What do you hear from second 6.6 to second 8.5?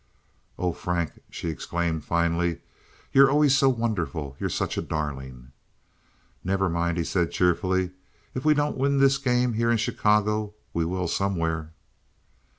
mind," he said, cheerfully. "If